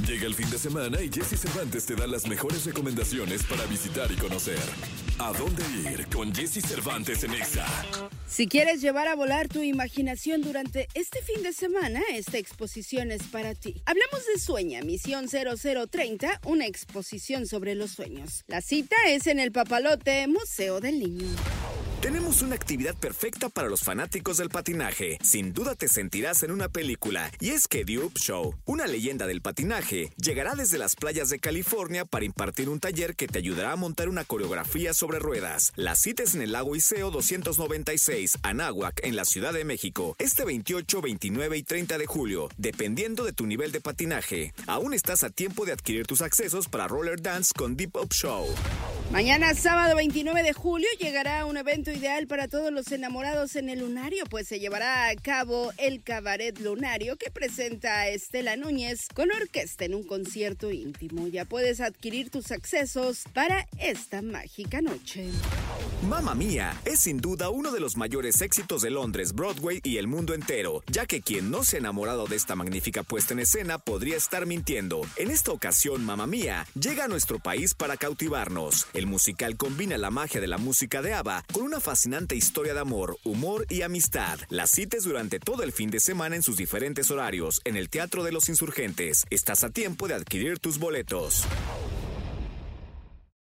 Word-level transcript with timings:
Llega 0.00 0.26
el 0.26 0.34
fin 0.34 0.50
de 0.50 0.58
semana 0.58 1.00
y 1.00 1.10
Jesse 1.12 1.38
Cervantes 1.38 1.86
te 1.86 1.94
da 1.94 2.06
las 2.06 2.26
mejores 2.26 2.64
recomendaciones 2.64 3.44
para 3.44 3.64
visitar 3.66 4.10
y 4.10 4.16
conocer. 4.16 4.58
¿A 5.18 5.32
dónde 5.32 5.62
ir 5.90 6.06
con 6.08 6.34
Jesse 6.34 6.60
Cervantes 6.66 7.22
en 7.22 7.34
Exa? 7.34 7.66
Si 8.26 8.48
quieres 8.48 8.80
llevar 8.80 9.06
a 9.06 9.14
volar 9.14 9.48
tu 9.48 9.62
imaginación 9.62 10.40
durante 10.40 10.88
este 10.94 11.22
fin 11.22 11.42
de 11.42 11.52
semana, 11.52 12.00
esta 12.12 12.38
exposición 12.38 13.12
es 13.12 13.22
para 13.24 13.54
ti. 13.54 13.82
Hablamos 13.84 14.26
de 14.26 14.40
Sueña, 14.40 14.82
Misión 14.82 15.28
0030, 15.28 16.40
una 16.46 16.66
exposición 16.66 17.46
sobre 17.46 17.74
los 17.74 17.92
sueños. 17.92 18.44
La 18.48 18.62
cita 18.62 18.96
es 19.08 19.26
en 19.26 19.38
el 19.38 19.52
Papalote 19.52 20.26
Museo 20.26 20.80
del 20.80 20.98
Niño. 20.98 21.28
Tenemos 22.02 22.42
una 22.42 22.56
actividad 22.56 22.96
perfecta 22.96 23.48
para 23.48 23.68
los 23.68 23.82
fanáticos 23.82 24.38
del 24.38 24.48
patinaje. 24.48 25.18
Sin 25.22 25.52
duda 25.52 25.76
te 25.76 25.86
sentirás 25.86 26.42
en 26.42 26.50
una 26.50 26.68
película. 26.68 27.30
Y 27.38 27.50
es 27.50 27.68
que 27.68 27.84
Dupe 27.84 28.18
Show, 28.18 28.56
una 28.64 28.88
leyenda 28.88 29.28
del 29.28 29.40
patinaje, 29.40 30.10
llegará 30.16 30.56
desde 30.56 30.78
las 30.78 30.96
playas 30.96 31.30
de 31.30 31.38
California 31.38 32.04
para 32.04 32.24
impartir 32.24 32.68
un 32.68 32.80
taller 32.80 33.14
que 33.14 33.28
te 33.28 33.38
ayudará 33.38 33.70
a 33.70 33.76
montar 33.76 34.08
una 34.08 34.24
coreografía 34.24 34.94
sobre 34.94 35.20
ruedas. 35.20 35.72
La 35.76 35.94
cita 35.94 36.24
es 36.24 36.34
en 36.34 36.42
el 36.42 36.50
lago 36.50 36.74
Iseo 36.74 37.12
296, 37.12 38.38
Anáhuac, 38.42 38.98
en 39.04 39.14
la 39.14 39.24
Ciudad 39.24 39.52
de 39.52 39.64
México, 39.64 40.16
este 40.18 40.44
28, 40.44 41.02
29 41.02 41.56
y 41.56 41.62
30 41.62 41.98
de 41.98 42.06
julio, 42.06 42.48
dependiendo 42.56 43.22
de 43.22 43.32
tu 43.32 43.46
nivel 43.46 43.70
de 43.70 43.80
patinaje. 43.80 44.52
Aún 44.66 44.92
estás 44.92 45.22
a 45.22 45.30
tiempo 45.30 45.64
de 45.66 45.72
adquirir 45.72 46.08
tus 46.08 46.20
accesos 46.20 46.66
para 46.66 46.88
Roller 46.88 47.22
Dance 47.22 47.52
con 47.56 47.76
Deep 47.76 47.94
Up 47.94 48.12
Show. 48.12 48.48
Mañana, 49.12 49.54
sábado 49.54 49.94
29 49.94 50.42
de 50.42 50.52
julio, 50.52 50.88
llegará 50.98 51.44
un 51.44 51.58
evento 51.58 51.91
ideal 51.92 52.26
para 52.26 52.48
todos 52.48 52.72
los 52.72 52.90
enamorados 52.92 53.56
en 53.56 53.68
el 53.68 53.80
Lunario, 53.80 54.24
pues 54.26 54.48
se 54.48 54.58
llevará 54.58 55.08
a 55.08 55.14
cabo 55.16 55.72
el 55.78 56.02
Cabaret 56.02 56.58
Lunario 56.58 57.16
que 57.16 57.30
presenta 57.30 58.00
a 58.00 58.08
Estela 58.08 58.56
Núñez 58.56 59.08
con 59.14 59.30
orquesta 59.30 59.84
en 59.84 59.94
un 59.94 60.02
concierto 60.02 60.70
íntimo. 60.70 61.28
Ya 61.28 61.44
puedes 61.44 61.80
adquirir 61.80 62.30
tus 62.30 62.50
accesos 62.50 63.24
para 63.32 63.66
esta 63.78 64.22
mágica 64.22 64.80
noche. 64.80 65.26
Mamma 66.08 66.34
Mía 66.34 66.76
es 66.84 67.00
sin 67.00 67.18
duda 67.18 67.48
uno 67.50 67.70
de 67.70 67.78
los 67.78 67.96
mayores 67.96 68.40
éxitos 68.40 68.82
de 68.82 68.90
Londres, 68.90 69.34
Broadway 69.34 69.80
y 69.84 69.98
el 69.98 70.08
mundo 70.08 70.34
entero, 70.34 70.82
ya 70.90 71.06
que 71.06 71.22
quien 71.22 71.50
no 71.50 71.62
se 71.62 71.76
ha 71.76 71.78
enamorado 71.78 72.26
de 72.26 72.34
esta 72.34 72.56
magnífica 72.56 73.04
puesta 73.04 73.34
en 73.34 73.40
escena 73.40 73.78
podría 73.78 74.16
estar 74.16 74.44
mintiendo. 74.44 75.02
En 75.16 75.30
esta 75.30 75.52
ocasión, 75.52 76.04
Mamma 76.04 76.26
Mía 76.26 76.66
llega 76.74 77.04
a 77.04 77.08
nuestro 77.08 77.38
país 77.38 77.74
para 77.74 77.96
cautivarnos. 77.96 78.88
El 78.94 79.06
musical 79.06 79.56
combina 79.56 79.96
la 79.96 80.10
magia 80.10 80.40
de 80.40 80.48
la 80.48 80.58
música 80.58 81.02
de 81.02 81.14
ABBA 81.14 81.44
con 81.52 81.62
una 81.62 81.80
fascinante 81.82 82.36
historia 82.36 82.72
de 82.72 82.80
amor, 82.80 83.18
humor 83.24 83.66
y 83.68 83.82
amistad. 83.82 84.38
Las 84.48 84.70
cites 84.70 85.04
durante 85.04 85.38
todo 85.38 85.62
el 85.62 85.72
fin 85.72 85.90
de 85.90 86.00
semana 86.00 86.36
en 86.36 86.42
sus 86.42 86.56
diferentes 86.56 87.10
horarios 87.10 87.60
en 87.64 87.76
el 87.76 87.90
Teatro 87.90 88.22
de 88.22 88.32
los 88.32 88.48
Insurgentes. 88.48 89.26
Estás 89.28 89.64
a 89.64 89.70
tiempo 89.70 90.08
de 90.08 90.14
adquirir 90.14 90.58
tus 90.58 90.78
boletos. 90.78 91.44